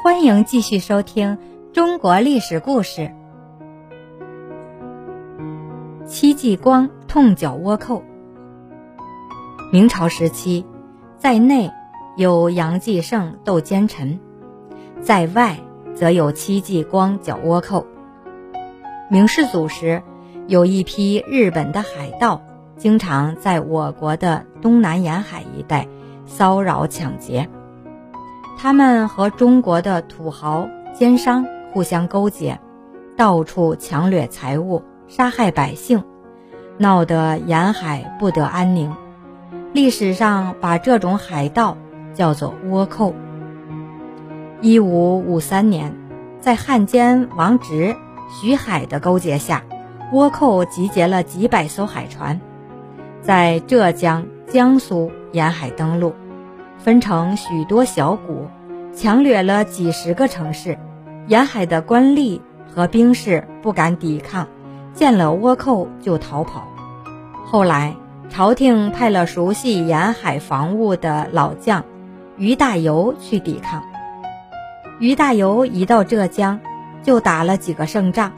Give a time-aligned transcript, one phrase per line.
[0.00, 1.38] 欢迎继续收听
[1.72, 3.12] 中国历史故事。
[6.06, 8.04] 戚继光痛剿倭寇。
[9.72, 10.64] 明朝时期，
[11.16, 11.72] 在内
[12.16, 14.20] 有杨继盛斗奸臣，
[15.02, 15.58] 在外
[15.96, 17.84] 则有戚继光剿倭寇。
[19.10, 20.04] 明世祖时，
[20.46, 22.40] 有一批日本的海盗，
[22.76, 25.88] 经常在我国的东南沿海一带
[26.24, 27.50] 骚扰抢劫。
[28.60, 32.58] 他们和中国的土豪奸商互相勾结，
[33.16, 36.02] 到处抢掠财物，杀害百姓，
[36.76, 38.92] 闹得沿海不得安宁。
[39.72, 41.76] 历史上把这种海盗
[42.14, 43.14] 叫做倭寇。
[44.60, 45.94] 一五五三年，
[46.40, 47.94] 在汉奸王直、
[48.28, 49.62] 徐海的勾结下，
[50.12, 52.40] 倭寇集结了几百艘海船，
[53.22, 56.12] 在浙江、江苏沿海登陆。
[56.78, 58.46] 分成许多小股，
[58.94, 60.78] 强掠了几十个城市。
[61.26, 62.40] 沿海的官吏
[62.74, 64.46] 和兵士不敢抵抗，
[64.94, 66.66] 见了倭寇就逃跑。
[67.44, 67.94] 后来，
[68.30, 71.84] 朝廷派了熟悉沿海防务的老将
[72.36, 73.82] 于大猷去抵抗。
[75.00, 76.58] 于大猷一到浙江，
[77.02, 78.32] 就打了几个胜仗，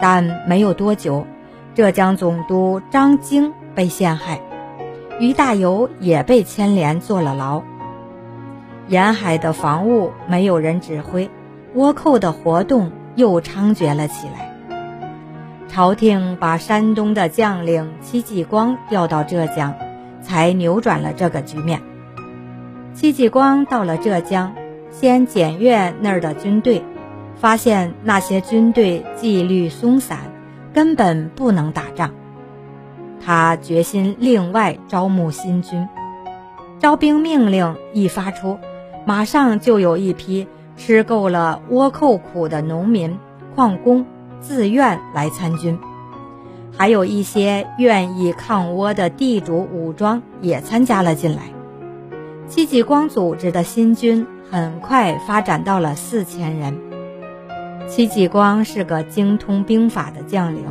[0.00, 1.26] 但没有多久，
[1.74, 4.40] 浙江总督张经被陷害。
[5.18, 7.62] 于大猷也被牵连坐了牢。
[8.88, 11.28] 沿海的防务没有人指挥，
[11.74, 14.54] 倭寇的活动又猖獗了起来。
[15.68, 19.74] 朝廷把山东的将领戚继光调到浙江，
[20.22, 21.82] 才扭转了这个局面。
[22.94, 24.54] 戚继光到了浙江，
[24.90, 26.82] 先检阅那儿的军队，
[27.34, 30.18] 发现那些军队纪律松散，
[30.72, 32.12] 根本不能打仗。
[33.22, 35.88] 他决心另外招募新军，
[36.78, 38.58] 招兵命令一发出，
[39.06, 43.18] 马上就有一批吃够了倭寇苦的农民、
[43.54, 44.04] 矿工
[44.40, 45.78] 自愿来参军，
[46.76, 51.42] 还有一些愿意抗倭的地主武装也参加了进来。
[52.48, 56.76] 戚继光组织的新军很快发展到了四千人。
[57.86, 60.64] 戚继光是个精通兵法的将领。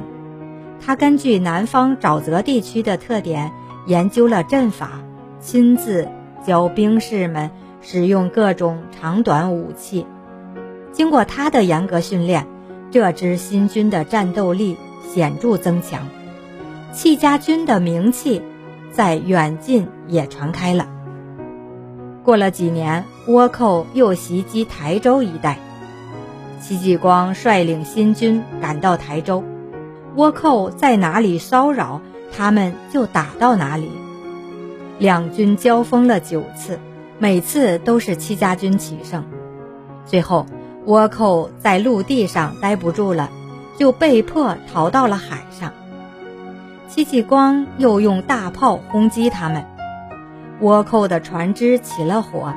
[0.86, 3.54] 他根据南方沼泽地区的特点，
[3.88, 5.00] 研究了阵法，
[5.40, 6.10] 亲自
[6.46, 7.50] 教兵士们
[7.88, 10.08] 使用各种长短武器。
[10.92, 12.48] 经过他的严格训练，
[12.90, 14.76] 这支新军的战斗力
[15.14, 16.08] 显著增强，
[16.92, 18.42] 戚家军的名气
[18.92, 20.88] 在远近也传开了。
[22.24, 25.60] 过了几年，倭寇又袭击台州一带，
[26.60, 29.44] 戚继光率领新军赶到台州。
[30.16, 32.02] 倭寇在哪里骚扰，
[32.36, 33.92] 他们就打到哪里。
[34.98, 36.80] 两军交锋了九次，
[37.20, 39.24] 每次都是戚家军取胜。
[40.06, 40.46] 最后，
[40.86, 43.30] 倭寇在陆地上待不住了，
[43.78, 45.74] 就被迫逃到了海上。
[46.88, 49.66] 戚继光又用大炮轰击他们，
[50.62, 52.54] 倭寇的船只起了火，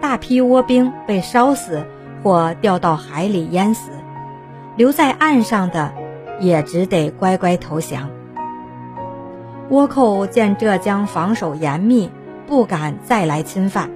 [0.00, 1.84] 大批倭兵被烧死
[2.22, 3.90] 或掉到海里淹死，
[4.76, 5.92] 留在岸上的。
[6.40, 8.10] 也只得乖乖投降。
[9.70, 12.10] 倭寇见浙江防守严密，
[12.54, 13.90] 不敢再来侵犯。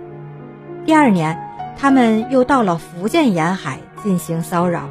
[0.84, 1.38] 第二年，
[1.76, 4.88] 他们又到了福建沿海进行骚扰。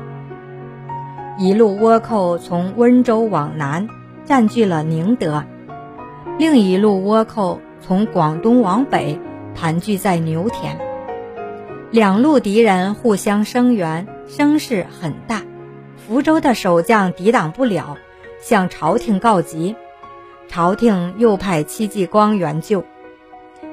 [1.38, 3.90] 一路倭寇从温州往南，
[4.24, 5.44] 占据了宁德；
[6.38, 9.20] 另一路倭寇从广东往北，
[9.54, 10.80] 盘踞在牛田。
[11.92, 15.42] 两路敌人互相声援，声势很大。
[15.98, 17.98] 福州的守将抵挡不了，
[18.42, 19.76] 向朝廷告急，
[20.48, 22.86] 朝廷又派戚继光援救。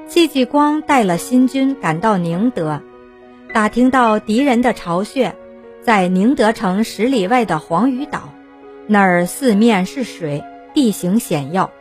[0.07, 2.81] 戚继光带了新军赶到宁德，
[3.53, 5.35] 打听到敌人的巢穴
[5.81, 8.29] 在宁德城十里外的黄鱼岛，
[8.87, 10.43] 那儿四面是水，
[10.75, 11.71] 地形险要，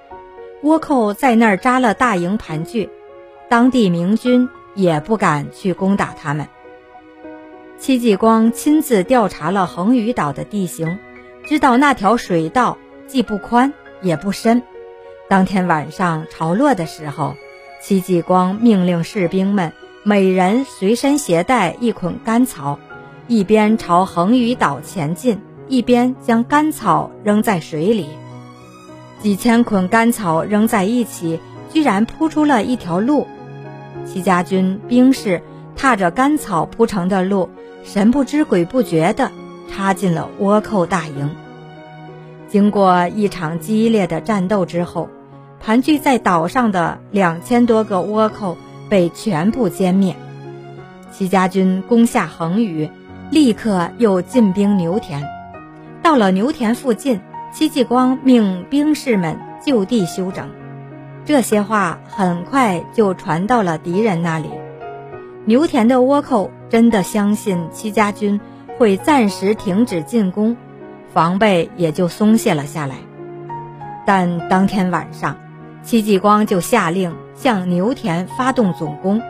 [0.63, 2.89] 倭寇在那儿扎了大营盘踞，
[3.51, 6.49] 当地明军也不敢去攻打他们。
[7.79, 10.99] 戚继光亲自调查了横屿岛的地形，
[11.45, 14.63] 知道那条水道既不宽也不深。
[15.29, 17.35] 当天晚上潮落的时候，
[17.87, 19.71] 戚继光命令士兵们
[20.05, 22.79] 每人随身携带一捆干草，
[23.29, 25.39] 一边朝横屿岛前进，
[25.69, 28.09] 一边将干草扔在水里。
[29.21, 31.39] 几千捆干草扔在一起，
[31.71, 33.27] 居然铺出了一条路。
[34.07, 35.43] 戚家军兵士
[35.77, 37.51] 踏着干草铺成的路。
[37.85, 39.31] 神不知鬼不觉地
[39.71, 41.37] 插进了倭寇大营。
[42.49, 45.11] 经过一场激烈的战斗之后，
[45.65, 48.59] 盘踞在岛上的两千多个倭寇
[48.91, 50.15] 被全部歼灭。
[51.11, 52.91] 戚家军攻下横屿，
[53.31, 55.27] 立刻又进兵牛田。
[56.03, 57.19] 到了牛田附近，
[57.51, 60.51] 戚继光命兵士们就地休整。
[61.25, 64.51] 这些话很快就传到了敌人那里。
[65.47, 68.39] 牛田的倭寇真的相信戚家军
[68.77, 70.59] 会暂时停止进攻，
[71.15, 72.97] 防备也就松懈了下来。
[74.05, 75.39] 但当天晚上，
[75.85, 79.21] 戚继光就下令向牛田发动总攻。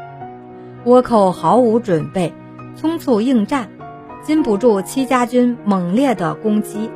[0.85, 2.33] 倭寇毫无准备，
[2.81, 3.69] 匆促应战，
[4.23, 6.91] 禁不住戚家军猛烈的攻击，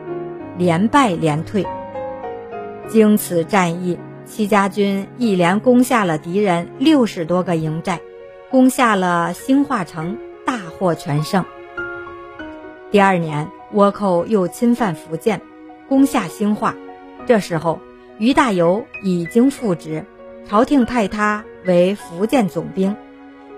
[0.56, 1.66] 连败连退。
[2.86, 8.00] 经此战役，戚家军一连攻下了敌人六十多个营寨，
[8.50, 10.16] 攻下了兴化城，
[10.46, 11.44] 大获全胜。
[12.92, 15.42] 第二年，倭寇又侵犯福建，
[15.88, 16.76] 攻下兴化。
[17.26, 17.80] 这时候，
[18.18, 20.04] 于大猷已经复职，
[20.48, 22.96] 朝廷派他为福建总兵。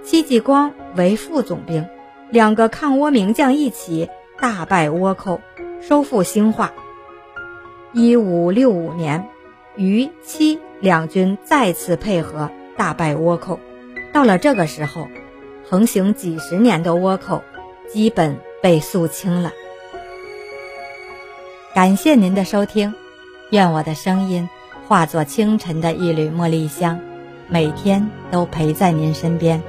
[0.03, 1.87] 戚继光为副总兵，
[2.31, 4.09] 两个抗倭名将一起
[4.41, 5.41] 大败倭寇，
[5.81, 6.73] 收复兴化。
[7.93, 9.29] 一五六五年，
[9.77, 13.61] 于戚两军再次配合，大败倭寇。
[14.13, 15.09] 到了这个时候，
[15.69, 17.43] 横行几十年的倭寇
[17.93, 19.53] 基本被肃清了。
[21.75, 22.95] 感谢您的收听，
[23.51, 24.49] 愿我的声音
[24.87, 26.99] 化作清晨的一缕茉莉香，
[27.49, 29.61] 每天都陪在您身边。